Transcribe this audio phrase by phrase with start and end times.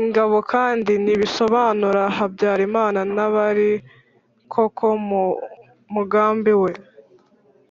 [0.00, 3.70] ingabo kandi, ntibisobanura habyarimana n'abari
[4.52, 5.24] koko mu
[5.94, 6.72] mugambi we,